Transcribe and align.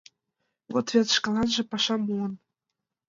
Вот 0.71 0.87
вет, 0.93 1.07
шкаланже 1.15 1.61
пашам 1.71 2.01
муын. 2.07 2.33